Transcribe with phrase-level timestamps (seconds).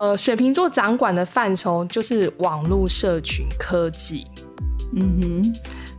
[0.00, 4.26] 呃，水瓶座掌管的范畴就是网络社群科技，
[4.96, 5.54] 嗯哼，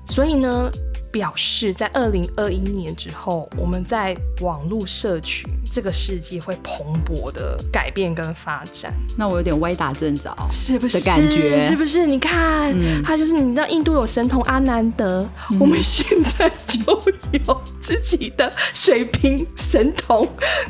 [0.08, 0.72] 所以呢，
[1.12, 10.98] 表示在二零二一年之后，我们在网络社群这个世界会蓬勃的改变跟发展，那我有点歪打正着，是不是？
[11.00, 12.08] 的感觉是不是？
[12.08, 15.30] 你看，嗯他就是你知道印度有神童阿南德，
[15.60, 17.04] 我们现在就
[17.46, 20.28] 有自己的水瓶神童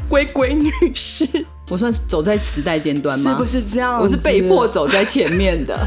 [0.09, 1.25] 龟龟女士，
[1.72, 3.32] 我算是走在时代尖端吗？
[3.32, 3.98] 是不是这样？
[3.98, 4.68] 我是被迫。
[4.68, 5.73] 走在前面的。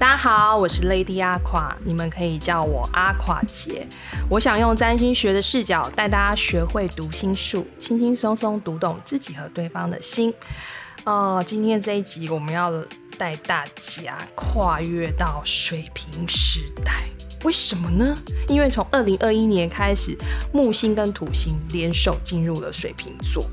[0.00, 3.86] 大家好，我是 Lady 阿垮，你们可以叫我阿垮姐。
[4.30, 10.32] 我想用占星学的视角带大家学会读心术，轻轻松松读懂自己和对方的心。
[11.04, 12.72] 呃，今天这一集我们要
[13.18, 17.04] 带大家跨越到水平时代。
[17.44, 18.16] 为什么呢？
[18.48, 20.16] 因为从二零二一年开始，
[20.52, 23.48] 木星跟土星联手进入了水瓶座。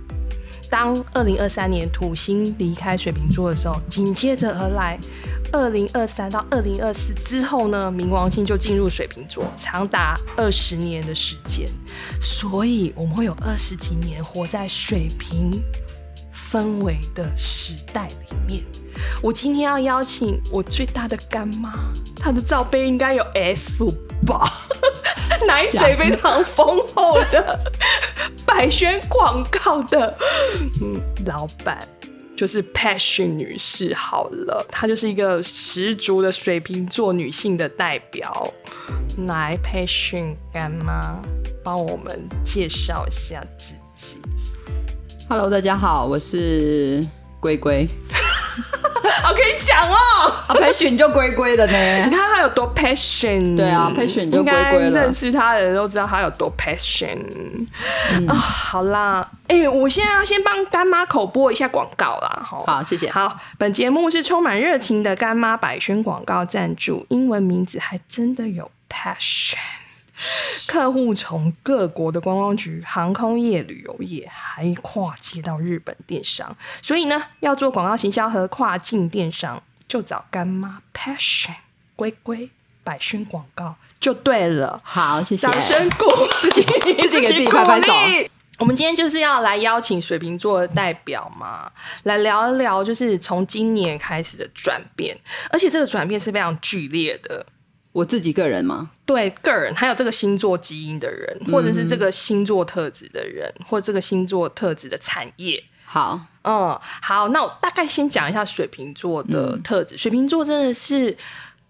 [0.69, 4.99] 当二零二三年土星离开水瓶座的时候，紧接着而来，
[5.51, 11.69] 二零二三到二零二四之后呢，冥王星就进入水瓶座，长达二十年的时间，
[12.19, 15.61] 所以我们会有二十几年活在水瓶
[16.53, 18.63] 氛围的时代里面。
[19.23, 21.73] 我今天要邀请我最大的干妈，
[22.15, 23.91] 她的罩杯应该有 F
[24.23, 24.67] 吧，
[25.47, 27.59] 奶水非常丰厚的
[28.45, 30.15] 百宣广告的
[30.79, 31.87] 嗯老板。
[32.35, 38.53] 就是 Passion 女士好了，她就是一个十足的水瓶座女性的代表。
[39.27, 41.19] 来，Passion 干妈
[41.63, 44.17] 帮我们介绍一下自己。
[45.29, 47.03] Hello，大家好，我是
[47.39, 47.87] 龟龟。
[49.23, 49.95] 我， 可以讲哦。
[50.47, 52.09] 啊，培训就龟龟的你呢。
[52.11, 57.17] 看他有多 passion，对啊，passion 就应该归归了认识他的人都知道他有多 passion
[58.27, 62.63] 啊、好啦，哎、我现在要先帮干妈口播一下广告啦，哈。
[62.67, 63.09] 好，谢谢。
[63.09, 69.55] 好，本节目是充满热情的干妈百宣广告赞助，英文名字还真的有 passion。
[70.67, 81.53] 客户从各国的观光局、航空业、旅游业，还跨界到日本电商，所以呢，要做广告行销和跨境电商，就找干妈 passion
[81.95, 82.49] 龟龟
[82.83, 84.81] 百宣广告就对了。
[84.83, 85.53] 好，谢谢掌。
[85.61, 86.05] 声鼓
[86.41, 87.93] 自己自己给自己拍拍手
[88.59, 91.69] 我们今天就是要来邀请水瓶座的代表嘛，
[92.03, 95.17] 来聊一聊，就是从今年开始的转变，
[95.49, 97.45] 而且这个转变是非常剧烈的。
[97.93, 105.63] 我自己个人吗，对个人，还有这个星座基因的人，或者是这个星座特质的人，或者这个星座特质的产业。
[105.85, 109.95] 好，嗯，好，那我大概先讲一下水瓶座的特质。
[109.95, 111.15] 水瓶座真的是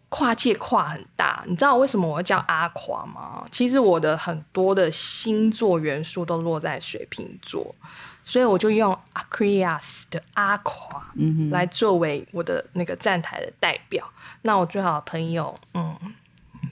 [0.07, 3.43] 跨界跨很大，你知道为什么我会叫阿垮吗？
[3.51, 7.75] 其实我的很多的星座元素都落在水瓶座，
[8.25, 11.13] 所以我就用 Aquarius 的阿垮，
[11.51, 14.09] 来作为我的那个站台的代表。
[14.43, 15.95] 那我最好的朋友，嗯。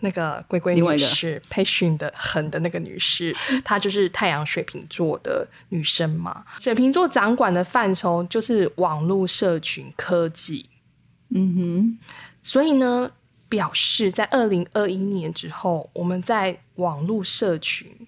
[0.04, 6.44] 那个龟龟另外一个女士，培训的狠的那个女士， 她就是太阳水瓶座的女生嘛。
[6.60, 10.68] 水瓶座掌管的范畴就是网络社群科技，
[11.30, 12.00] 嗯哼，
[12.42, 13.12] 所以呢，
[13.48, 18.08] 表示在二零二一年之后，我们在网络社群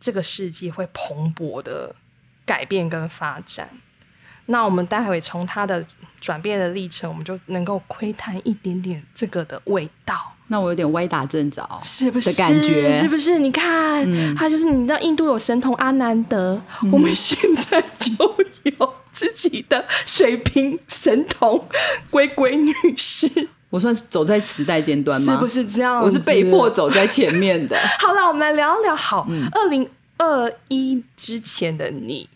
[0.00, 1.94] 这个世界会蓬勃的
[2.46, 3.68] 改变跟发展。
[4.46, 5.84] 那我们待会从他的
[6.20, 10.32] 转变的历程，我们就能够窥探一点点这个的味道。
[10.48, 13.40] 那我有点歪打正着，是不是的感觉是不是？
[13.40, 14.06] 你看，
[14.36, 16.62] 他就是你知道印度有神童阿南德，
[16.92, 18.12] 我们现在就
[18.62, 21.64] 有自己的水平神童
[22.08, 23.28] 龟龟女士，
[23.70, 25.32] 我算是走在时代尖端吗？
[25.32, 26.00] 是不是这样？
[26.00, 26.70] 我是被迫。
[26.70, 27.76] 走在前面的。
[27.98, 32.28] 好了，我们来聊聊好，二零二一之前的你，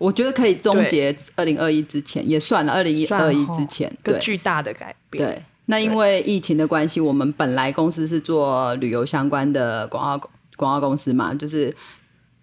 [0.00, 2.72] 我觉得可以终结二零二一之前，也算了。
[2.72, 5.22] 二零算二一之前，对巨大的改变。
[5.22, 5.42] 对。
[5.66, 11.72] 那因为疫情的关系，我们本来公司是做旅游相关的广告广告公司嘛，就是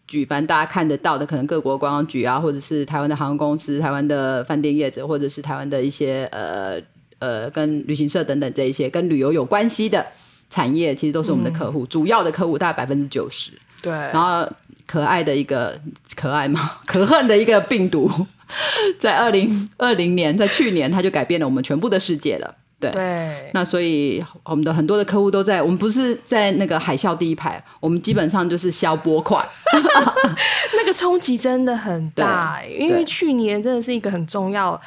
[0.05, 6.79] 举凡大家看得到的，可能各国观光局啊，或者是台湾的航空公司、台湾的饭店业者，或者是台湾的一些呃
[7.19, 10.05] 呃跟旅行社等等这一些跟旅游有关系的
[10.49, 13.51] 产业，其实都是我们的客户，主要的客户大概百分之九十。
[13.81, 14.49] 对，然后
[14.87, 15.79] 可爱的一个
[16.15, 16.77] 可爱吗？
[16.87, 18.09] 可恨的一个病毒，
[18.97, 22.55] 在二零二零年，在去年，它就改变了我们全部的世界了。
[22.79, 29.43] 对，对，那所以我们的很多的客户都在，我们不是在那个海啸第一排，我们基本上就是消波块。
[30.77, 34.79] 那个冲击真的很大、欸，因为去年真的是一个很重要，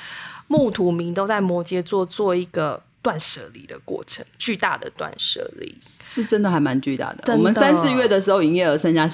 [0.46, 5.74] 木土民都在摩羯座做一个断舍离的过程，巨大的断舍离。
[5.80, 7.22] 是真的还蛮巨大的。
[7.22, 9.08] 的我们三四月的时候，营业额剩下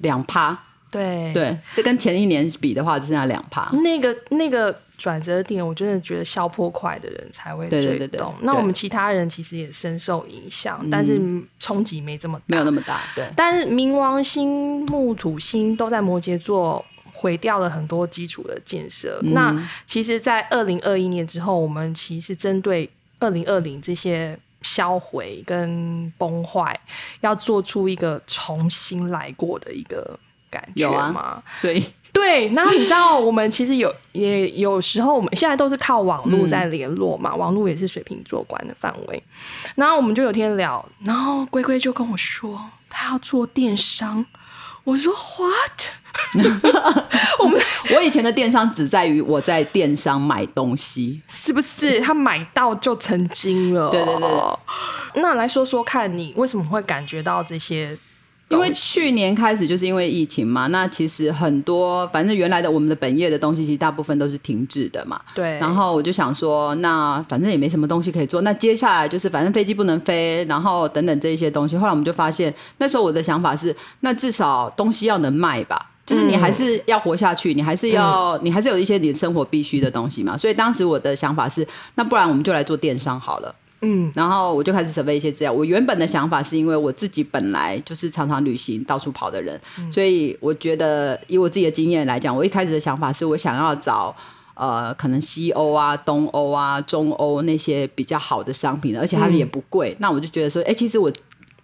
[0.00, 0.58] 两趴，
[0.90, 3.70] 对对，是跟前一年比的话，只剩下两趴。
[3.78, 8.34] 那个那个转折点，我真的觉得消破快的人才会最对对对对懂。
[8.42, 11.20] 那我们其他人其实也深受影响，但是
[11.58, 12.44] 冲击没这么大。
[12.48, 16.84] 没有那么大，对，但是冥王星、木土星都在摩羯座。
[17.14, 19.20] 毁掉了很多基础的建设。
[19.22, 22.88] 嗯那其实，在二零二一年之后，我们其实针对
[23.22, 26.78] 二零二零这些销毁跟崩坏，
[27.20, 30.18] 要做出一个重新来过的一个
[30.50, 31.42] 感觉吗？
[31.54, 39.22] 所以对，然后你知道，我们其实有也有时候，我们现在都是靠网络在联络嘛，网络也是水瓶座管的范围。
[39.74, 44.26] 然后我们就有天聊，然后龟龟就跟我说，他要做电商。
[44.84, 45.88] 我说 What？
[47.40, 47.60] 我们
[47.94, 53.90] 我以前的电商只在于我在电商买东西，是不是他买到就成精了？
[53.90, 54.28] 对对对
[55.14, 57.96] 那来说说看，你为什么会感觉到这些？
[58.52, 65.20] 因为去年开始就是因为疫情嘛，那其实很多反正原来的我们的本业的东西，其实大部分都是停滞的嘛。
[65.34, 71.76] 对，然后我就想说，那反正也没什么东西可以做，那接下来就是反正飞机不能飞，然后等等这一些东西。
[71.76, 75.88] 后来我们就发现，那时候我的想法是，那至少东西要能卖吧。
[76.04, 80.36] 就是你还是要活下去，你还是要，你还是有一些你生活必须的东西嘛。
[80.36, 83.54] 所以当时我的想法是，那不然我们就来做电商好了。
[83.82, 85.52] 嗯，然后我就开始准备一些资料。
[85.52, 94.14] 我原本的想法是因为我自己本来就是常常旅行、到处跑的人，所以我觉得以我自己的经验来讲，我一开始的想法是我想要找
[94.54, 99.96] 呃可能西欧啊、东欧啊、中欧那些比较好的商品，而且它们也不贵。
[99.98, 101.12] 那我就觉得说，哎，其实我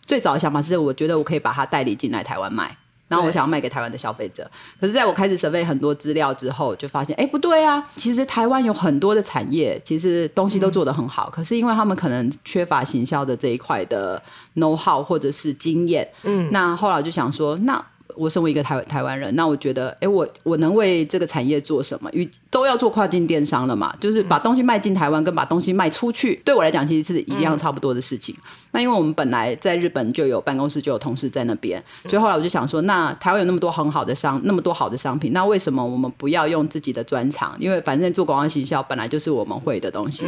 [0.05, 2.77] 最早的想法是，我觉得我可以把它代理进来台湾卖。
[3.09, 7.83] 然后我想要卖给台湾的消费者，可是在我开始准备很多资料之后，就发现，哎，不对啊！
[7.97, 14.23] 其实台湾有很多的产业，其实东西都做得很好，可是因为他们可能缺乏行销的这一块的
[14.57, 17.83] know how 或者是经验，嗯，那后来我就想说，那
[18.17, 22.11] 我身为一个台台湾人，那我觉得，哎，我我能为这个产业做什么？
[22.13, 28.35] 与都要做跨境电商了嘛，就是把东西卖进台湾，跟把东西卖出去，对我来讲其实是一样差不多的事情。
[28.71, 37.55] 那因为我们本来在日本就有办公室，就有同事在那边，所以后来我就想说，那台湾有那么多很好的商，那么多好的商品，那为什么我们不要用自己的专长？
[37.59, 40.25] 因为反正做广告行销本来就是我们会的东西，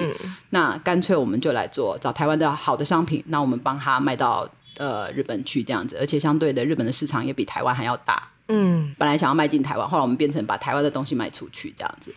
[0.50, 4.48] 那干脆我们就来做找台湾的好的商品，那我们帮他卖到。
[4.80, 8.26] 呃，日本去这样子，而且相对的，日本的市场也比台湾还要大。
[8.48, 12.14] 嗯，本来想要卖进台湾，后来我们变成把台湾的东西卖出去这样子。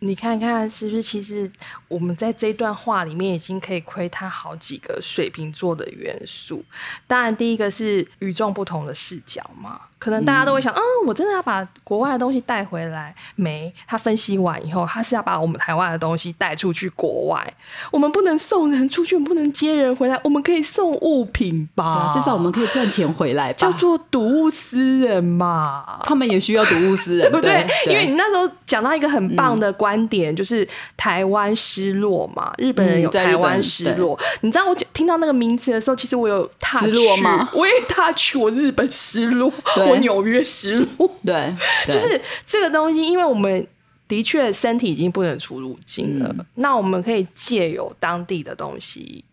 [0.00, 1.02] 你看看是不是？
[1.02, 1.48] 其实
[1.86, 6.64] 我们在这段话里面已经可以窥探好几个水瓶座的元素。
[7.06, 9.82] 当然，第一个是与众不同的视角嘛。
[10.00, 13.14] 可能大家都会想，嗯，我真的要把国外的东西带回来？
[13.36, 17.54] 没，他分析完以后，他是要把我们台湾的东西带出去国外。
[17.92, 22.12] 我们不能送人出去，我们不能接人回来，我们可以送物品吧？
[22.14, 23.56] 至少我们可以赚钱回来吧。
[23.58, 26.00] 叫做睹物思人嘛。
[26.04, 27.66] 他们也需要睹物思人， 对不对？
[27.84, 27.92] 对？
[27.92, 30.66] 因为你那时候讲到一个很棒的观点，就是
[30.96, 34.18] 台湾失落嘛，日本人有台湾失落。
[34.40, 39.52] 你知道我听到那个名词的时候，其实我有 touch, 失落吗我也 touch 我日本失落，
[39.98, 40.86] 纽约西路，
[41.24, 41.54] 对，
[41.86, 43.66] 对就是这个东西，因为我们。
[44.08, 46.34] 的确，身体已经不能出入境了。
[46.36, 49.24] 嗯那我们可以借由当地的东西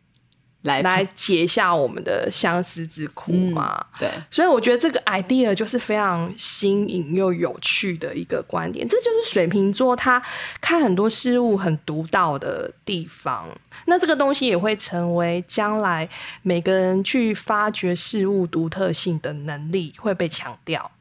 [0.68, 3.84] 来来解下我们的相思之苦嘛。
[3.98, 4.08] 对。
[4.30, 10.22] 所以我觉得这个 idea 就是非常新颖又有趣的一个观点，这就是水瓶座他
[10.62, 13.48] 看很多事物很独到的地方。
[13.86, 16.08] 那这个东西也会成为将来
[16.44, 20.92] 每个人去发掘事物独特性的能力会被强调。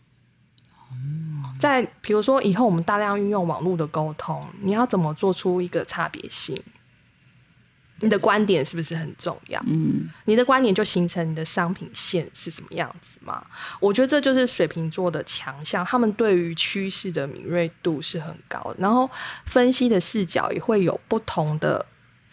[1.58, 6.56] 在比如说以后我们大量运用网络的沟通，你要怎么做出一个差别性？
[8.00, 9.62] 你的观点是不是很重要？
[9.66, 13.44] 嗯，你的观点就形成你的商品线是什么样子嘛？
[13.80, 19.10] 我觉得这就是水瓶座的强项，他们对于趋势的敏锐度是很高的，然后
[19.46, 21.84] 分析的视角也会有不同的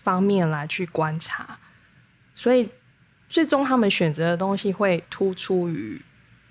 [0.01, 1.57] 方面来去观察，
[2.35, 2.69] 所以
[3.29, 6.01] 最终他们选择的东西会突出于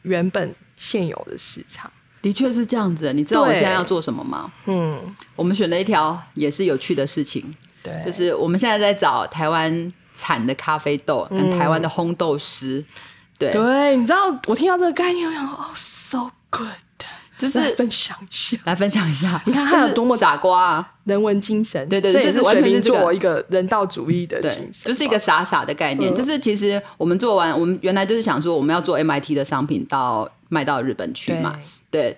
[0.03, 1.93] 原本现有的市场。
[2.23, 3.13] 的确是这样子。
[3.13, 4.53] 你知道我现在要做什么吗？
[4.67, 12.85] 嗯，我们选了一条也是有趣的事情，对，就是我们现在在找台湾产的咖啡豆跟台湾的烘豆师。
[13.39, 16.69] 对，对，你知道我听到这个概念，我想哦，so good，
[17.37, 20.93] 就是分享一下来分享一下，你看他有多么傻瓜啊！
[21.05, 21.89] 人文精神。
[21.89, 26.13] 对对对这也就是是完水瓶全是这个座一个人道主义的精对神，，就是一个傻傻的概念。
[26.13, 31.59] 嗯就是其实我们做完，我们原来就是想说我们要做 MIT 的商品到卖到日本去嘛，
[31.91, 32.17] 对，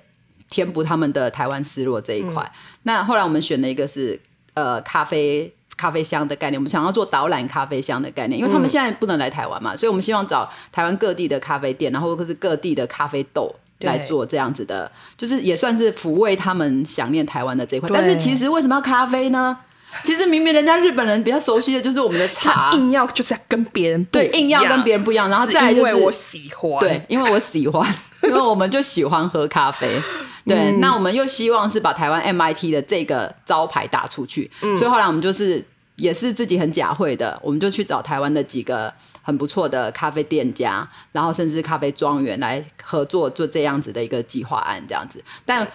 [0.51, 2.43] 填补他们的台湾失落这一块。
[2.43, 4.21] 嗯那后来我们选了一个是
[4.55, 5.55] 呃咖啡。
[5.77, 17.91] 咖啡香的概念，我们想要做导览咖啡香的概念，因为他们现在不能来台湾嘛，所以我们希望找台湾各地的咖啡店，然后或者是各地的咖啡豆，来做这样子的，就是也算是抚慰他们想念台湾的这一块。
[17.93, 19.59] 但是其实为什么要咖啡呢？
[20.05, 30.01] 其实明明人家日本人比较熟悉的就是我们的茶，硬要就是要跟别人不对，一硬要跟别人人不一样，然后再来就是因为我喜欢，对，因为我喜欢，因为我们就喜欢喝咖啡。
[30.47, 30.81] 对，嗯。
[30.81, 34.77] 那我们又希望是把台湾 MIT 的这个招牌打出去，嗯。
[34.77, 35.65] 所以后来我们就是
[35.97, 45.67] 也是自己很假会的，我们就去找台湾的几个很不错的咖啡店家，然后甚至咖啡庄园来合作做这样子的一个计划案，这样子，但。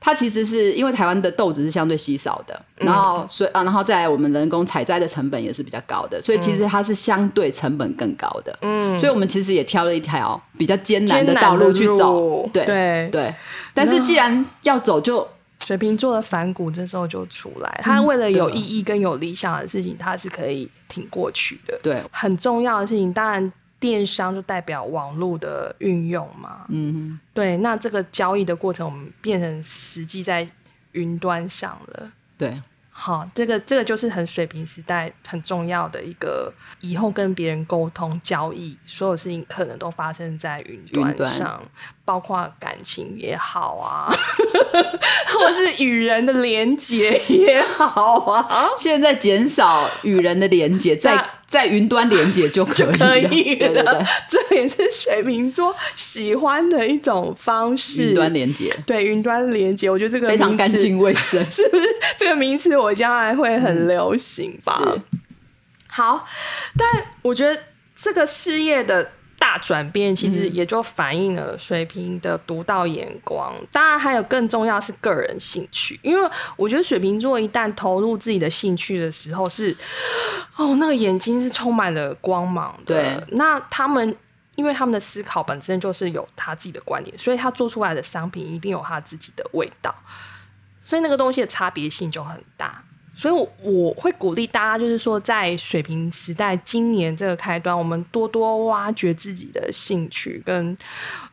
[0.00, 2.86] 它其实是因为台湾的豆子是相对稀少的，嗯。
[2.86, 8.58] 然后所以啊，然后在我们人工采摘的成本也是比较高的，所以其实它是相对成本更高的。
[8.62, 12.14] 嗯，所以我们其实也挑了一条比较艰难的道路去走。
[12.14, 12.50] 路。
[12.52, 13.08] 对对。
[13.12, 13.34] 对，
[13.74, 15.28] 但是既然要走就，
[15.62, 21.78] 水瓶座的反骨这时候就出来，他为了有意义跟有理想的事情，他是可以挺过去的。
[21.82, 22.02] 对。
[22.10, 26.66] 很重要的事情，当然电商就代表网络的运用嘛。
[26.68, 27.56] 嗯，对。
[27.56, 30.46] 那这个交易的过程，我们变成实际在
[30.92, 32.12] 云端上了。
[32.38, 32.60] 对
[32.92, 41.62] 好，这个这个就是很水平时代很重要的一个，以后跟别人沟通交易，所有事情可能都发生在云端上，
[42.04, 44.12] 包括感情也好啊，
[45.32, 52.92] 或是与人的连接也好啊， 现在减少与人的连接，在 那在云端连接就可以了。
[52.96, 54.06] 可以对对的对，，
[54.48, 58.10] 这也是水瓶座喜欢的一种方式。
[58.10, 61.44] 云端连接对云端连接，我觉得这个非常干净卫生。
[61.50, 64.80] 是不是这个名词我将来会很流行吧？
[64.80, 65.02] 是
[65.88, 66.24] 好，
[66.78, 66.88] 但
[67.22, 67.60] 我觉得
[68.00, 69.10] 这个事业的
[69.50, 73.52] 大转变，其实也就反映了水瓶的独到眼光。
[73.72, 79.76] 当然，还有更重要是个人兴趣，因为我觉得水瓶座一旦投入自己的兴趣的时候是，
[80.54, 82.94] 哦，那个眼睛是充满了光芒的。
[82.94, 84.16] 对，那他们。
[84.56, 89.94] 因为他们的思考本身就是有他自己的观点，所以他做出来的商品一定有他自己的味道，
[90.84, 92.84] 所以那个东西的差别性就很大。
[93.20, 100.74] 所以我，我会鼓励大家，就是说，在水平时代今年这个开端，我们多多挖掘自己的兴趣跟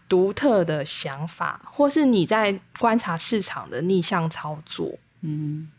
[0.10, 5.00] 独特的想法，或是你在观察市场的逆向操作。
[5.22, 5.70] 嗯，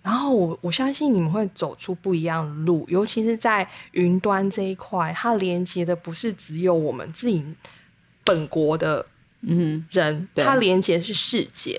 [0.00, 7.44] 然后我我相信你们会走出不一样的路，尤其是在云端这一块，它连接的不是只有我们自己
[8.24, 9.04] 本国的
[9.42, 11.78] 嗯人，对它连接是世界。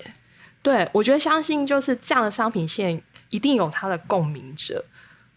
[0.62, 3.02] 对我觉得相信就是这样的商品线
[3.34, 4.84] 一定有它的共鸣者。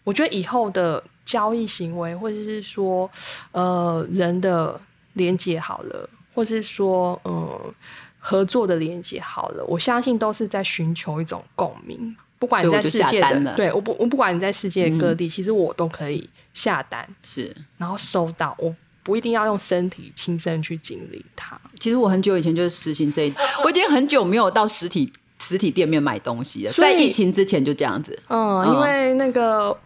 [0.04, 3.10] 我觉得以后的交易行为，或者是说
[3.52, 4.80] 呃人的
[5.14, 7.74] 连接好了，或是说嗯
[8.18, 12.16] 合作的连接好了，我相信都是在寻求一种共鸣。
[12.38, 17.52] 不管在世界的，对我不我不管你在世界各地，其实我都可以下单，是。
[17.76, 21.60] 然后收到，我不一定要用身体亲身去经历它。
[21.80, 25.12] 其实我很久以前就是实行这一，我已经很久没有到实体
[25.48, 28.18] 实体店面买东西的，在疫情之前就这样子。
[28.28, 29.76] 嗯，因为那个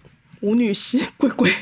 [0.41, 1.51] 吴女士贵贵。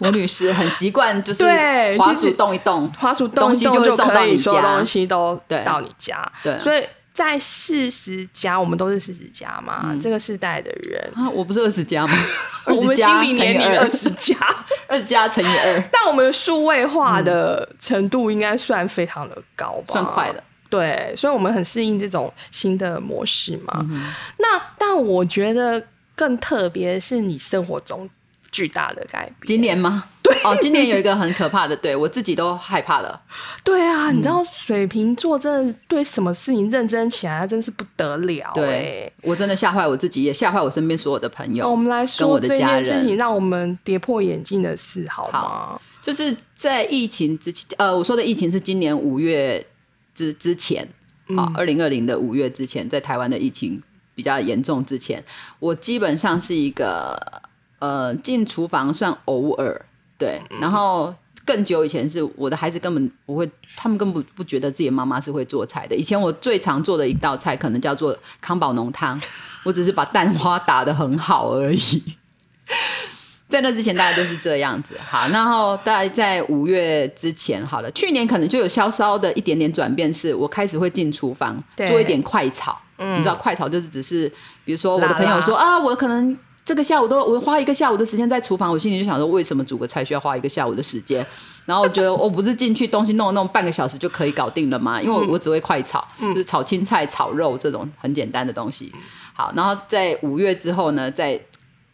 [0.00, 4.42] 吴女士很习惯，就是对滑鼠动一动，花鼠动一动就会送到可以，你家。
[4.42, 5.64] 所有东西都对。
[5.64, 6.30] 到你家。
[6.42, 6.56] 对。
[6.58, 12.14] 所以在四十家，我们都是四十家嘛，这个世代的人，啊，我不是二十家吗？
[12.66, 13.90] 我们心加理年龄二二。
[13.90, 14.36] 十家，
[14.86, 19.94] 二加乘以二，但我们数位化的程度应该算非常的高吧？
[19.94, 20.44] 算快的。
[20.70, 23.86] 对，所以我们很适应这种新的模式嘛。
[23.90, 24.02] 嗯
[24.38, 25.82] 那但我觉得
[26.14, 28.08] 更特别是你生活中
[28.50, 29.34] 巨大的改变。
[29.46, 30.04] 今年吗？
[30.22, 33.20] 对，哦，今年有一个很可怕的，对我自己都害怕了。
[33.64, 38.54] 对啊，你知嗯道水瓶座真的对什么事情认真起来，真是不得了、欸。
[38.54, 41.64] 对，我真的吓坏我自己，也吓坏我身边所有的朋友。
[41.64, 45.40] 那我们来说我的家这件事情，让我们跌破眼镜的事，好吗？
[45.40, 49.64] 好就是在疫情之前，呃，我说的疫情是今年五月
[50.18, 50.88] 之之前，
[51.36, 53.80] 好，二零二零的五月之前，在台湾的疫情
[54.14, 55.22] 比较严重之前，
[55.60, 57.42] 我基本上是一个
[57.78, 59.86] 呃进厨房算偶尔，
[60.18, 61.14] 对，然后。
[61.48, 65.96] 更久以前是我的孩子根本不会，他们根本不觉得自己的妈妈是会做菜的。
[65.96, 69.18] 以前我最常做的一道菜可能叫做康宝浓汤，
[69.64, 72.02] 我只是把蛋花打得很好而已。
[73.48, 74.96] 在那之前大家都是这样子。
[75.08, 82.78] 好，然后大概在五月之前，好了，去年可能就有稍稍的一点点转变，是我开始会进厨房做一点快炒。
[82.98, 84.28] 你知道快炒就是只是，
[84.64, 91.24] 比如说我的朋友说啊，我可能这个下午都我花一个下午的时间在厨房，我心里就想说，为什么煮个菜需要花一个下午的时间？
[91.64, 95.00] 然后我觉得我 不是进去东西弄一弄半个小时就可以搞定了吗？
[95.00, 98.92] 因为我我只会快炒，就是炒青菜、炒肉这种很简单的东西。
[99.32, 101.40] 好，然后在五月之后呢，在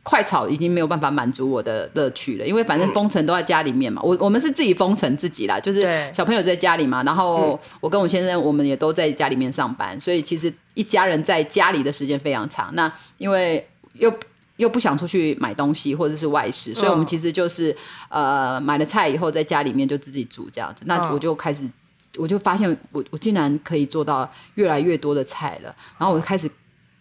[0.04, 4.00] 快炒已经没有办法满足我的乐趣了，因为反正封城都在家里面嘛。
[4.04, 5.80] 我我们是自己封城自己啦，就是
[6.14, 12.70] 小朋友在家里嘛，然后我跟我先生我们也都在家里面上班，所以其实一家人在家里的时间非常长。
[12.74, 14.12] 那因为又
[14.58, 17.74] 又不想出去买东西或者是外食，所以我们其实就是、
[18.10, 20.84] 呃买了菜以后在家里面就自己煮这样子。
[20.86, 21.68] 那嗯我就开始。
[22.16, 26.48] 我就发现我我竟然可以做到越来越多的菜了，然后我开始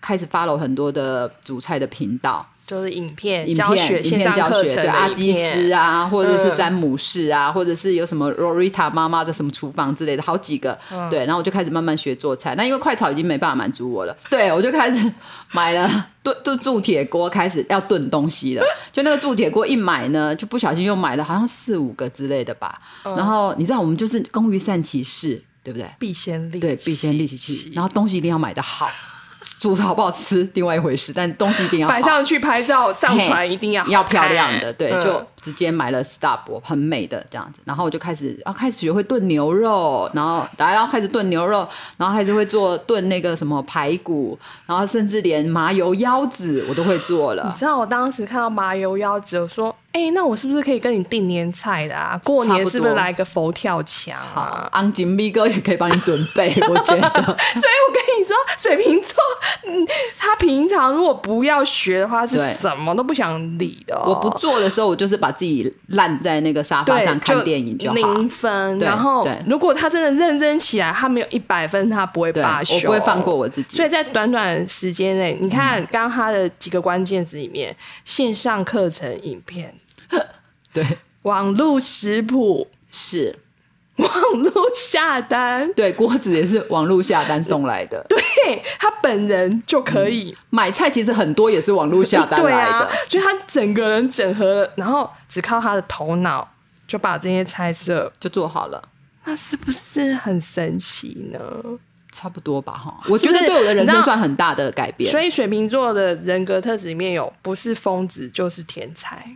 [0.01, 10.77] 开始 follow 很多的煮菜的频道，就是影片影教学片、影片教学，对阿基师啊，或者是嗯詹姆士啊，或者是有什么 Rorita 妈妈的什么厨房之类的，好几个。
[10.91, 12.55] 嗯对，然后我就开始慢慢学做菜。
[12.55, 15.13] 那因为快炒已经没办法满足我了，对我就开始
[15.51, 18.63] 买了炖炖铸铁锅，开始要炖东西了。
[18.93, 22.79] 就那个铸铁锅一买呢，就不小心又买了好像四五个之类的吧。
[23.03, 25.85] 嗯然后你知道我们就是工于善其事，对不对？
[25.99, 28.89] 必先利对，必先利其器，然后东西一定要买的好，
[29.59, 35.03] 煮的好不好吃另外一回事，但东西一定要摆上去拍照上传一定要要漂亮的，对，嗯。
[35.03, 47.45] 就直接买了 Stop 很美的这样子，然后我就开始，然后开始学会炖牛肉，然后大家要开始炖牛肉，然后开始会做炖那个什么排骨，然后甚至连麻油腰子我都会做了。
[47.49, 47.59] 你。
[47.59, 52.19] 知道我当时看到麻油腰子，我说：“哎、那我是不是可以跟你订年菜的啊？
[52.25, 54.67] 过年是不是来个佛跳墙好啊，？
[54.71, 59.15] 安金 B 哥也可以帮你准备， 我觉得所以我跟你说，水瓶座，
[59.67, 64.05] 嗯，他平常如果不要学的话，是什么都不想理的、哦。
[64.07, 67.95] 我不做的时候，我就是把自己烂在那个沙发上看电影就好。
[67.95, 68.79] 零分。
[68.79, 73.35] 然后，如果他真的认真起来，他没有一百分，他不会，罢休，我不会放过。
[73.35, 73.77] 我自己。
[73.77, 79.73] 所以在短短时间内，你看刚刚他的几个关键词里面，线上课程、影片、
[80.73, 80.85] 对，
[81.23, 83.39] 网络食谱、是，
[83.97, 88.05] 网络下单，对，锅子也是网络下单送来的。
[88.09, 88.21] 对
[88.79, 90.35] 他本人就可以。
[90.49, 92.85] 买菜其实很多也是网络下单对来的。
[92.85, 96.47] 啊，所以他整个人整合了，然后只靠他的头脑
[96.87, 98.81] 就把这些菜色，就做好了，
[99.25, 101.39] 那是不是很神奇呢？
[102.11, 102.95] 差不多吧哈。
[103.09, 105.09] 我觉得对我的人生算很大的改变。
[105.09, 109.35] 所以水瓶座的人格特质里面有不是疯子就是天才，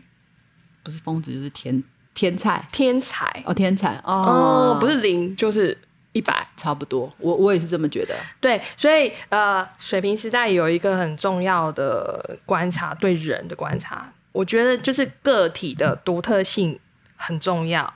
[0.87, 5.77] 不是疯子就是天天才天才哦，天才哦哦，，不是零就是
[6.13, 6.47] 一百。
[6.55, 7.13] 差不多。
[7.19, 8.15] 我我也是这么觉得。
[8.39, 16.79] 对，所以呃，水平时代有一个很重要的观察，对人的观察，我觉得就是个体的独特性
[17.17, 17.93] 很重要。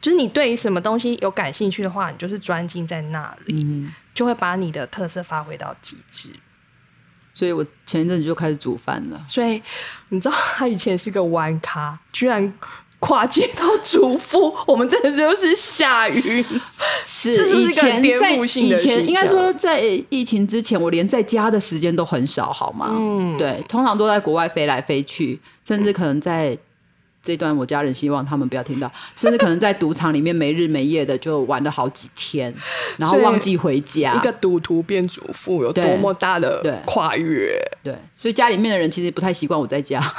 [0.00, 6.30] 就是你对于什么东西有感兴趣的话，你就是专精在那里，嗯，就会把你的特色发挥到极致。
[7.36, 9.26] 所以我前一阵子就开始煮饭了。
[9.28, 9.60] 所以
[10.08, 12.50] 你知道他以前是个玩咖，居然
[12.98, 16.42] 跨界到主妇，我们真的就是下雨。
[17.04, 22.94] 是是不是以前在以前应该说在疫情之前，我连在家的时间都很少，好吗？
[22.98, 26.56] 嗯，对，通常都在国外飞来飞去，甚至可能在。
[27.26, 32.54] 这段我家人希望他们不要听到，甚至可能在赌场里面没日没夜的就玩了好几天，
[32.98, 34.14] 然后忘记回家。
[34.14, 37.58] 一个赌徒变主妇有多么大对的跨越？
[37.82, 40.00] 对，所以家里面的人其实不太习惯我在家。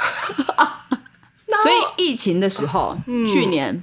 [1.62, 3.82] 所以疫情的时候，嗯去年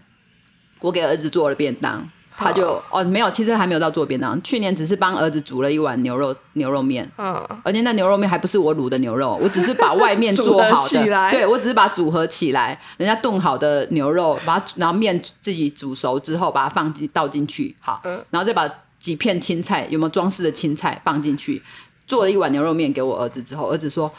[0.81, 4.41] 我给儿子做了便当，他就哦没有，其实还没有到做便当。
[4.43, 18.69] 去年只是帮儿子煮了一碗牛肉牛肉面，嗯，而且那牛肉面还不是我卤的牛肉，我只是把外面 做好组合起来的，对我只是把它组合起来，人家炖好的牛肉，把它然后面自己煮熟之后，把它放进倒进去，好，嗯然后再把
[18.99, 21.61] 几片青菜有没有装饰的青菜放进去，
[22.07, 24.11] 做了一碗牛肉面给我儿子之后，儿子说：“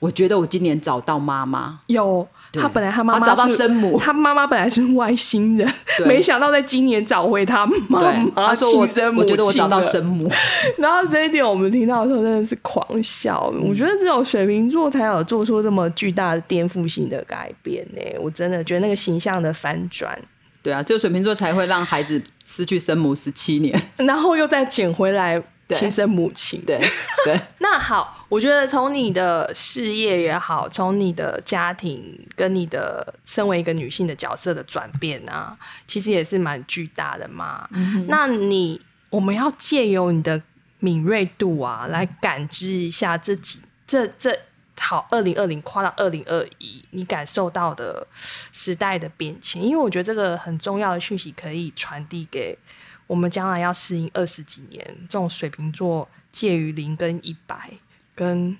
[0.00, 1.80] 我觉得我今年找到妈妈。
[1.86, 2.26] 有
[2.60, 5.72] 他本来他妈妈他找到是生母他妈妈本来是外星人，
[6.06, 10.30] 没想到在今年找回他妈，妈他说生母我觉得我找到生母，
[10.78, 13.50] 然后这一点我们听到的时候真的是狂笑。
[13.54, 18.02] 嗯我觉得只有水瓶座才有做出这么巨大的颠覆性的改变呢。
[18.20, 20.18] 我真的觉得那个形象的反转，
[20.62, 23.80] 对啊，只有水瓶座才会让孩子失去生母十七年。
[23.96, 26.60] 然后又再捡回来对亲生母亲。
[26.64, 26.80] 对
[27.24, 35.56] 对， 那好，我觉得从你的事业也好，从你的家庭跟你的身为一个女性的角色的转变啊，
[35.86, 37.68] 其实也是蛮巨大的嘛。
[38.08, 38.80] 那你
[39.10, 40.40] 我们要借由你的
[40.78, 44.36] 敏锐度啊，来感知一下自己这这
[44.80, 52.58] 好二零二零跨到二零二一，你感受到的时代的变迁，因为我觉得这个很重要的讯息可以传递给
[53.06, 57.70] 我们将来要适应二十几年这种水瓶座介于零跟一百
[58.14, 58.56] 跟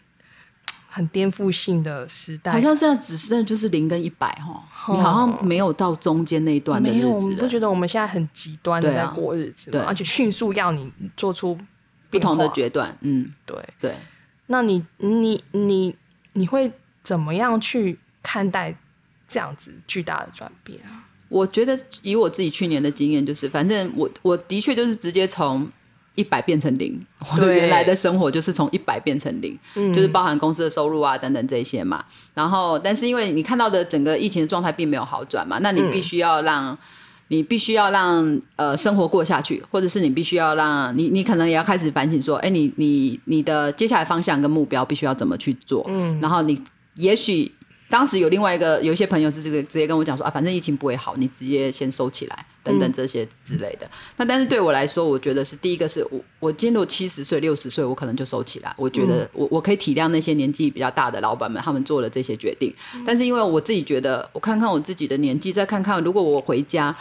[0.89, 4.63] 很颠覆性的时代，好像现在只是就是零跟一百哈，
[4.95, 9.81] 你好像没有到中间那一段的没有，我日子不觉得我们现在很极端的在过日子对。
[9.81, 11.59] 嘛，而且迅速要你做出
[12.11, 13.57] 不同的决断，嗯，对。
[13.81, 13.95] 对。
[14.49, 15.97] 那你你你
[16.35, 16.71] 你会
[17.03, 18.75] 怎么样去看待
[19.29, 21.05] 这样子巨大的转变啊？
[21.29, 25.67] 我觉得以我自己去年的经验，就是反正我我的确就是直接从
[26.15, 27.01] 一百变成零，
[27.33, 29.59] 我的原来的生活就是从一百变成零，
[29.95, 32.05] 就是包含公司的收入啊等等这些嘛。
[32.35, 36.77] 然后，但是因为你看到的整个疫情的状态并没有好转嘛，那你必须要让。
[37.29, 45.85] 你必须要让呃生活过下去，或者是你必须要让你，你可能也要开始反省说，哎，你你你的接下来方向跟目标必须要怎么去做？
[45.89, 46.61] 嗯，然后你
[46.97, 47.51] 也许
[47.89, 53.91] 当时有另外一个有一些朋友是这个直接跟我讲说啊，反正疫情不会好，你直接先收起来等等这些之类的。
[54.17, 58.75] 那但是对我来说，我觉得是第一个是我我进入七十岁六十岁，我可能就收起来。
[58.77, 62.75] 我觉得我我可以体谅那些年纪比较大的老板们，他们做了这些决定。
[63.05, 66.95] 但是因为我自己觉得，我看看我自己的年纪，再看看如果我回家。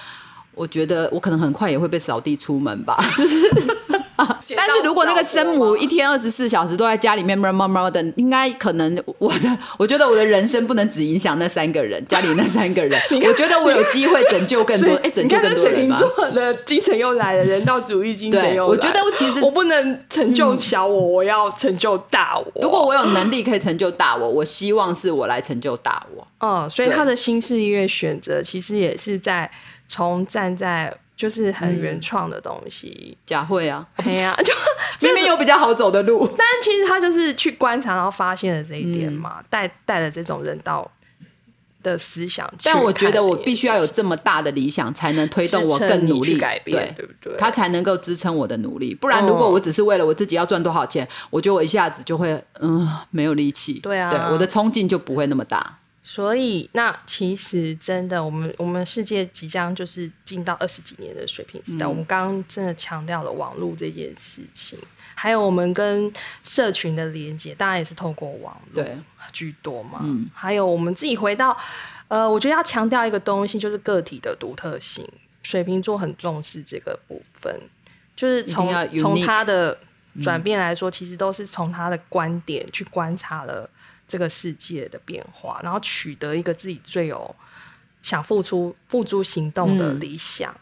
[0.53, 3.01] 我觉得我可能很快也会被扫地出门吧，
[4.55, 15.95] 但是如果那个生母一天二十四小时都在家里面喵喵喵的，应该可能我的，我觉得我的人生不能只影响那三个人，家里那三个人， 我觉得我有机会拯救更多， 哎，拯救更多人吗？
[15.97, 18.67] 水瓶座的精神又来了，人道主义精神又来了。
[18.67, 22.61] 我觉得我其实我不能成就小我，我要成就大我。
[22.61, 26.27] 如果我有能力可以成就大我，我希望是我来成就大我。
[26.39, 29.49] 嗯，所以他的新事业选择其实也是在
[29.87, 30.93] 从站在。
[31.21, 34.35] 就是很原创的东西，假会啊，对呀，
[34.97, 40.89] 就明明有比较好走的路， 但是其实他就是去观察，然后发现了这一点嘛，带带了这种人道
[41.83, 42.51] 的思想。
[42.63, 47.37] 但我觉得我必须要有这么大的理想，才能推动我更努力改变，对不对？
[47.37, 48.95] 他才能够支撑我的努力。
[48.95, 53.73] 不然，如果我只是为了我自己要赚多少钱，我觉得我一下子就会嗯没有力气。
[53.73, 55.77] 对啊，对，我的冲劲就不会那么大。
[56.03, 61.85] 所以，那其实真的，我们我们世界即将就是进到二十几年的水平时代。
[61.85, 64.79] 我们刚刚真的强调了网络这件事情，
[65.13, 66.11] 还有我们跟
[66.43, 68.83] 社群的连接，当然也是透过网络
[69.31, 69.99] 居多嘛。
[70.01, 71.55] 嗯，还有我们自己回到，
[72.07, 75.07] 呃，我觉得要强调一个东西，就是个体的独特性。
[75.43, 77.61] 水瓶座很重视这个部分，
[78.15, 79.77] 就是从从他的
[80.21, 83.69] 转变来说，其实都是从他的观点去观察了。
[84.11, 87.33] 这个世界的变化，然后取得一个自己最有
[88.01, 90.53] 想付出、付诸行动的理想，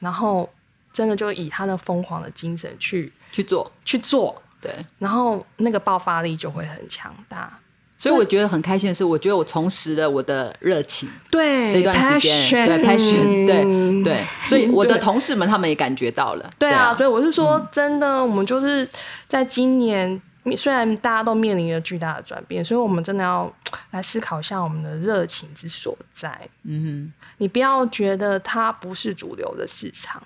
[0.00, 0.46] 然后
[0.92, 7.58] 真的就以他的疯狂的精神去去做、去做，对，然后那个爆发力就会很强大。
[7.96, 18.86] 所以我觉得很开心的是，我觉得我重拾了我的热情，对这段时间，对 passion，对对， 所以我的同事们他们也感觉到了，对啊，所以我是说真的，我们就是
[19.26, 20.20] 在今年。
[20.56, 23.52] 虽然大家都面临着巨大的转变，所以我们真的要
[23.90, 26.48] 来思考一下我们的热情之所在。
[26.64, 30.22] 嗯哼，你不要觉得它不是主流的市场，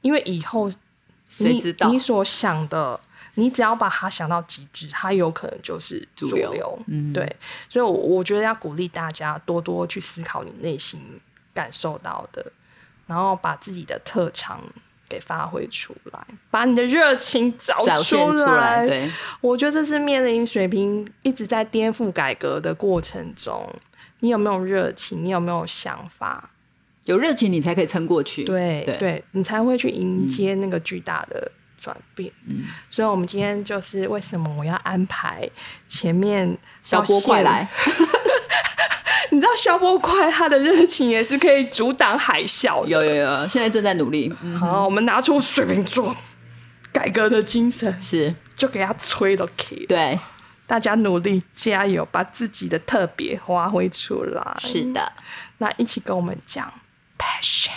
[0.00, 0.70] 因为以后
[1.38, 3.00] 你知道你所想的，
[3.34, 6.78] 你只要把它想到极致，它有可能就是主流。
[6.86, 7.36] 嗯，对，
[7.68, 11.00] 所以，我我觉得要鼓励大家多多去思考你内心
[11.52, 12.52] 感受到的，
[13.06, 14.60] 然后把自己的特长。
[15.08, 18.86] 给发挥出来，把你的热情找出来。
[18.86, 23.68] 对，我觉得这是面临水平一直在颠覆改革的过程中，
[24.20, 25.24] 你有没有热情？
[25.24, 26.50] 你有没有想法？
[27.04, 28.44] 有热情，你才可以撑过去。
[28.44, 32.32] 对，对你才会去迎接那个巨大的转变。
[32.46, 35.48] 嗯，所以，我们今天就是为什么我要安排
[35.86, 37.68] 前面小波快来。
[39.36, 42.86] 你知道消波快，他的热情也是可以阻挡海啸。
[42.86, 44.34] 有有有，现在正在努力。
[44.58, 46.16] 好，我们拿出水瓶座
[46.90, 49.84] 改革的精神，是就给他吹都可以。
[49.84, 50.18] 对，
[50.66, 54.56] 大家努力加油，把自己的特别发挥出来。
[54.58, 55.12] 是的，
[55.58, 56.72] 那一起跟我们讲
[57.18, 57.68] passion。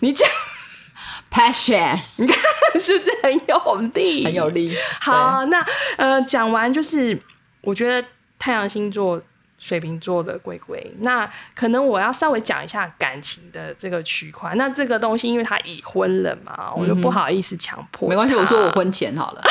[0.00, 0.28] 你讲
[1.32, 2.38] passion，你看
[2.78, 4.26] 是不是很有力？
[4.26, 4.76] 很有力。
[5.00, 5.64] 好，那
[5.96, 7.18] 呃，讲完就是
[7.62, 8.06] 我觉得
[8.38, 9.18] 太阳星座。
[9.60, 14.54] 水瓶座的龟龟，那可能我要稍微讲一下感情的这个区块。
[14.56, 18.08] 那这个东西，因为他已婚了嘛，我就不好意思强迫。
[18.08, 19.42] 没关系，我说我婚前好了。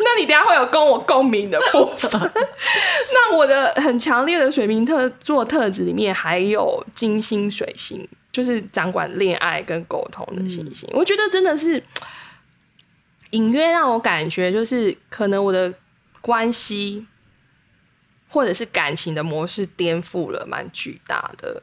[0.00, 2.18] 那你等下会有跟我共鸣的部分。
[3.12, 10.88] 那我的很强烈的水瓶特座特质里面，还有金星水星，就是掌管恋爱跟沟通的星星。
[10.94, 11.82] 我觉得真的是
[13.32, 15.70] 隐约让我感觉，就是可能我的
[16.22, 17.06] 关系。
[18.32, 21.62] 或者是感情的模式颠覆了，蛮巨大的。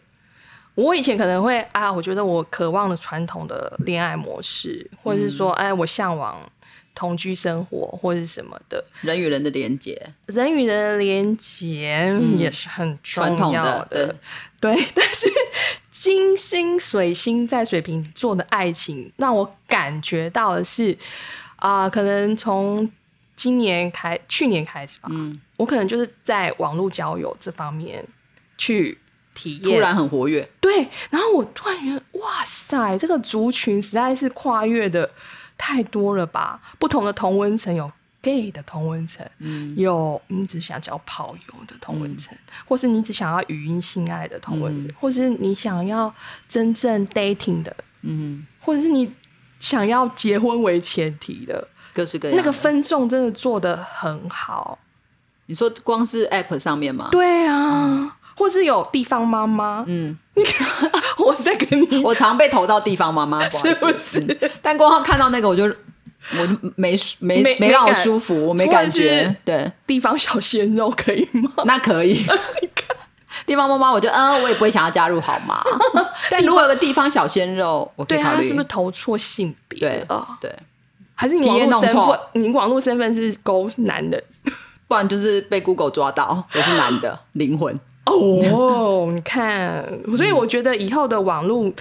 [0.76, 6.40] 我以前可能会啊，我觉得我渴望的传统的恋爱模式，或者是说，哎，我向往
[6.94, 8.86] 同居生活，或者是什么的。
[9.02, 14.16] 人与人的连接，人与人的连接也是很重要的。
[14.62, 15.28] 对， 但是
[15.92, 20.96] 金星、水星在水瓶座的爱情，让我感觉到的是
[21.56, 22.90] 啊，可能从。
[23.40, 28.06] 今年开，去年开始吧，嗯，我可能就是在网络交友这方面
[28.58, 28.98] 去
[29.34, 35.10] 体验，突然很活跃，对，然后我突然觉得，哇塞，这个族群实在是跨越的
[35.58, 36.60] 太多了吧？
[36.78, 37.90] 不同的同温层有
[38.22, 46.14] gay 的同温层，嗯，有你只想交炮友的同温层，或是你只想要语音性爱的同温层，或是你想要
[46.50, 49.10] 真正 dating 的，嗯，或者是你
[49.60, 51.68] 想要结婚为前提的。
[51.94, 54.78] 各式各样，那个分众真的做的很好。
[55.48, 57.10] 你说光是 App 上面吗？
[57.12, 59.84] 对啊，或是有地方妈妈。
[59.88, 60.68] 嗯，你看，
[61.18, 64.52] 我在跟你， 我常被投到地方妈妈， 是不是？
[64.62, 69.36] 但光看到那个，我就我没没没让我舒服，我没感觉。
[69.44, 71.52] 对，地方小鲜肉可以吗？
[71.66, 72.24] 那可以。
[73.50, 75.60] 地方妈妈，我就嗯，我也不会想要加入，好吗？
[76.30, 78.44] 但如果有个地方小鲜肉，我可以考虑。
[78.44, 79.80] 是不是投错性别？
[79.80, 80.54] 对啊，对。
[81.16, 82.20] 还是你网络身份？
[82.34, 84.22] 你网络身份是勾男的，
[84.88, 89.10] 不然就是被 Google 抓到我是男的 灵魂哦。
[89.12, 89.84] 你看，
[90.16, 91.72] 所以我觉得以后的网络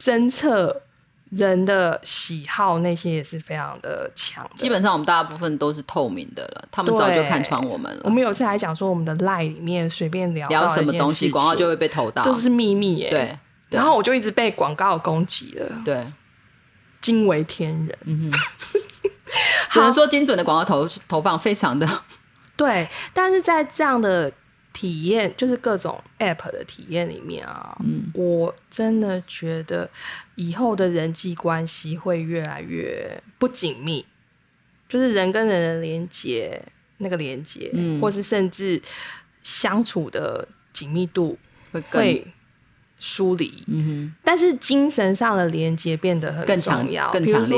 [0.00, 0.80] 侦测
[1.30, 4.48] 人的喜好那些也是非常的强。
[4.56, 8.02] 基本上我们大部分都是透明的了，他们早就看穿我们了。
[8.04, 13.08] 我们有次还讲说，我们的 Line 里面随便聊聊什么东西，广告就会被投到，这是秘密耶。
[13.08, 13.38] 对，
[13.68, 15.82] 然后我就一直被广告攻击了。
[15.84, 16.06] 对。
[17.00, 18.38] 惊为天人，嗯哼，
[19.70, 21.88] 只能说精准的广告投投放非常的
[22.56, 24.30] 对，但是在这样的
[24.78, 29.90] 体验，就是各种 app 的体验里面啊，嗯，我真的觉得
[30.36, 34.06] 以后的人际关系会越来越不紧密，
[34.88, 36.62] 就是人跟人的连接，
[36.98, 38.80] 那个连接，嗯，或是甚至
[39.42, 41.36] 相处的紧密度
[41.90, 42.24] 会。
[43.00, 47.08] 疏离，嗯哼，但是精神上的连接变得很重要。
[47.12, 47.56] 更强烈。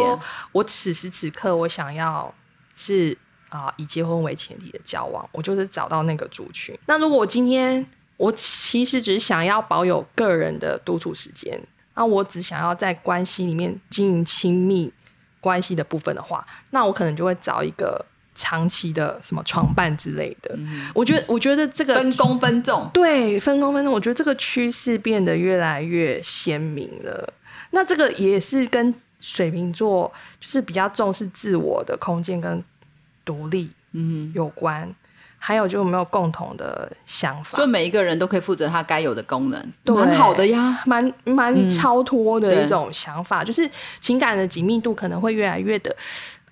[0.53, 2.35] 我此时此刻，我想要
[2.75, 3.17] 是
[3.51, 6.75] 啊，以结婚为前提的交往，我就是找到那个族群。
[6.87, 7.87] 那如果我今天
[8.17, 11.61] 我其实只是想要保有个人的独处时间，
[11.95, 14.91] 那我只想要在关系里面经营亲密
[15.41, 18.07] 关系的部分的话，那我可能就会找一个。
[18.33, 20.57] 长期的什么床伴之类的，
[20.95, 27.35] 我觉得，我觉得这个分工分重，对，分工分重，我觉得这个趋势变得越来越鲜明了。
[27.73, 32.65] 那这个也是跟水瓶座就是比较重视自我的空间跟
[33.31, 34.93] 独立，嗯，有关。
[35.39, 43.69] 还有就有没有共同的想法，所以每一个人都可以负责他该有的功能，蛮好的呀，蛮蛮超脱的一种想法，就是
[44.01, 45.97] 情感的紧密度可能会越来越的，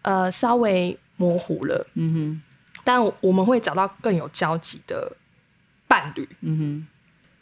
[0.02, 0.96] 呃，稍微。
[1.20, 2.42] 模糊了，嗯哼，
[2.84, 5.10] 但我们会找到更有交集的
[5.88, 6.86] 伴侣，嗯哼，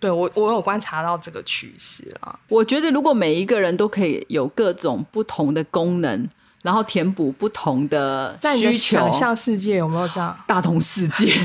[0.01, 2.41] 对我我有观察到这个趋势啊。
[2.49, 6.27] 我觉得如果每一个人都可以有各种不同的功能，
[6.67, 10.37] 然后填补不同的需求，想象世界有没有这样？
[10.49, 11.27] 大同世界。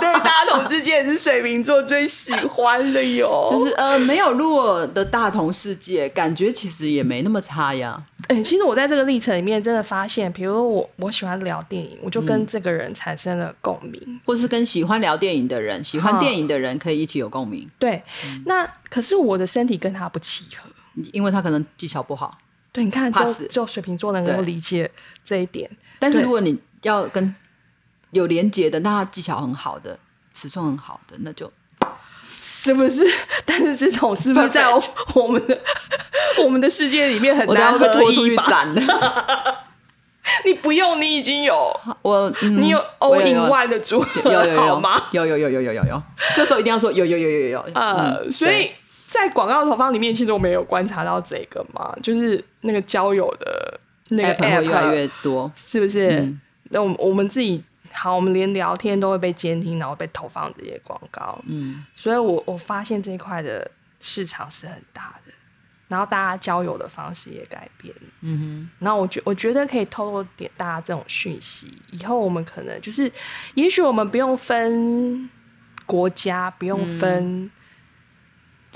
[0.00, 3.48] 对，大同世界是水瓶座最喜欢的哟。
[3.52, 8.02] 就是呃，没有弱的大同世界，感觉其实也没那么差呀。
[8.26, 17.70] 哎，其实我在这个历程里面真的发现，比如我我喜欢聊电影，我就跟这个人产生了共鸣，或是跟喜欢聊电影的人、喜欢电影的人可以一起有共鸣。
[17.78, 18.02] 对，
[18.44, 20.68] 那可是我的身体跟他不契合，
[21.12, 22.36] 因为他可能技巧不好。
[22.76, 24.90] 对，你看，就就水瓶座能够理解
[25.24, 25.66] 这一点。
[25.98, 27.34] 但是如果你要跟
[28.10, 29.98] 有连接的，那技巧很好的，
[30.34, 31.50] 尺寸很好的，那就
[32.22, 33.10] 是不是？
[33.46, 34.66] 但是这种是不是在
[35.14, 35.58] 我们的
[36.44, 38.82] 我们的世界里面很难被拖出去斩的？
[40.44, 41.72] 你不用，你已经有。
[42.02, 45.02] 我，你有 all in one 的组合，有有有吗？
[45.12, 45.84] 有有有有有有。
[45.86, 46.02] 有，
[46.36, 47.48] 这时候一定要说有有有有有。
[47.48, 48.70] 有呃，所以
[49.06, 56.32] 在广告投放里面，其实我们有观察到这个嘛，就是那个交友的那个 app 越来越多，是不是？
[56.70, 57.62] 那我我们自己。
[57.92, 61.42] 好，我们连聊天都会被监听，然后被投放这些广告。
[61.46, 65.32] 嗯，所以我我发现这一块的市场是很大的，
[65.88, 67.94] 然后大家交友的方式也改变。
[68.20, 73.10] 嗯哼，然后我觉我觉得可以透露点大家这种讯息，以后我们可能就是，
[73.54, 75.30] 也许我们不用分
[75.86, 77.50] 国家，不用分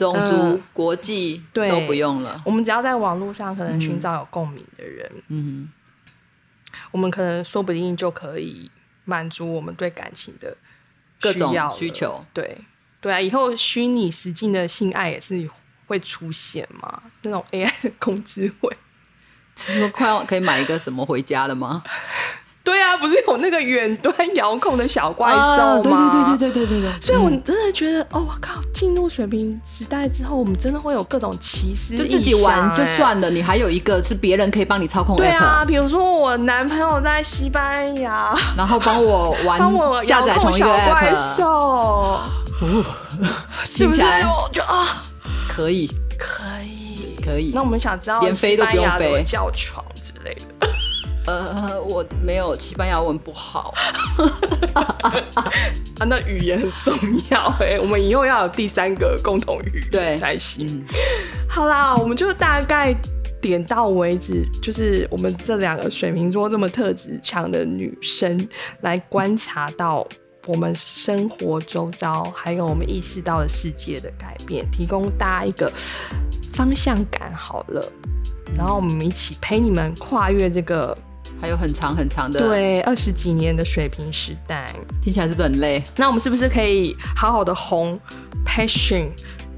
[0.00, 2.42] 种族、国际，都不用了。
[2.44, 5.70] 我们只要在网络上可能寻找有共鸣的人，嗯
[6.72, 8.70] 哼，我们可能说不定就可以。
[9.06, 10.56] 满足我们对感情的
[11.20, 12.56] 各种需求，对
[13.00, 15.48] 对啊，以后虚拟实境的性爱也是
[15.88, 17.02] 会出现嘛？
[17.22, 18.76] 那种 AI 的控制会，
[19.56, 21.82] 说快要可以买一个什么回家了吗？
[22.70, 25.80] 对啊，不是有那个远端遥控的小怪兽吗？
[25.82, 27.00] 对对对对对对对。
[27.00, 28.60] 所以我嗯真的觉得，哦，我靠！
[28.72, 42.20] 进入水平时代之后，我们真的会有各种奇思就自己玩就哎算了，你还有一个是别人可以帮你操控对啊，比如说我男朋友在西班牙，然后帮我玩 帮我下遥控载同一个小怪兽，
[43.64, 43.98] 是不是？
[43.98, 45.02] 听起来我就啊，
[45.48, 45.86] 可以
[46.18, 46.70] 可以。
[47.22, 47.60] 可以那。
[47.60, 50.66] 我们想知道连飞都不用西班牙怎么飞叫床之类的。
[51.26, 53.72] 呃，我没有西班牙文不好，
[54.74, 55.12] 啊，
[56.06, 56.96] 那语言很重
[57.30, 60.66] 要哎、我们以后要有第三个共同语对言才行。
[60.66, 60.84] 嗯
[61.48, 62.94] 好啦，我们就大概
[63.40, 68.48] 点到为止，就是我们这两个水瓶座这么特质强的女生
[68.82, 70.06] 来观察到
[70.46, 75.70] 我们生活周遭，还有我们意识到的世界的改变，提供大家一个
[76.54, 77.34] 方向感。
[77.34, 77.92] 好了。
[78.56, 80.96] 然后我们一起陪你们跨越这个
[81.40, 84.70] 还有很长很长的，，对二十几年的水平时代。
[85.02, 85.82] 听起来是不是很累？
[85.96, 87.98] 那我们是不是可以好好的红
[88.44, 89.08] passion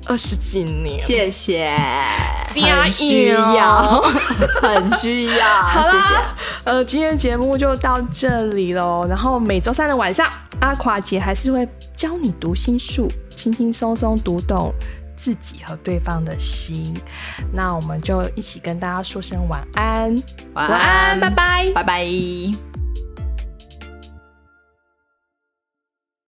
[0.06, 0.98] 二十几年？
[0.98, 1.70] 谢谢，
[2.52, 4.00] 加很需油要，
[4.60, 6.14] 很需要， 好谢谢。
[6.14, 9.06] 啦，呃，今天的节目就到这里喽。
[9.08, 10.28] 然后每周三的晚上，
[10.60, 14.72] 阿垮姐还是会教你读心术，轻轻松松读懂
[15.22, 16.92] 自己和对方的心。
[17.52, 20.12] 那我们就一起跟大家说声晚安，
[20.54, 21.70] 晚晚安，拜拜。
[21.72, 22.71] 拜拜。